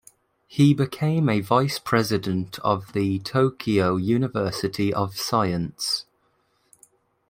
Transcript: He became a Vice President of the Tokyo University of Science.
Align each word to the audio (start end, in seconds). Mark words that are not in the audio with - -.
He 0.47 0.73
became 0.73 1.29
a 1.29 1.41
Vice 1.41 1.77
President 1.77 2.57
of 2.63 2.93
the 2.93 3.19
Tokyo 3.19 3.97
University 3.97 4.91
of 4.91 5.15
Science. 5.15 6.05